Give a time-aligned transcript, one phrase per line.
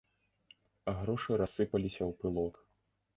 [1.01, 2.55] Грошы рассыпаліся ў пылок.